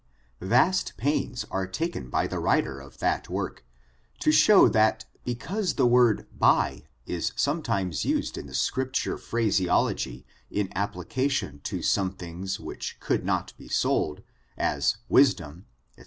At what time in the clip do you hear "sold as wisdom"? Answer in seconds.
13.67-15.67